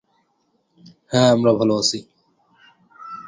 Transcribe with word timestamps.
হ্যাঁ, 1.11 1.29
আমরা 1.31 1.51
ভালো 1.53 1.73
আছি। 1.77 1.99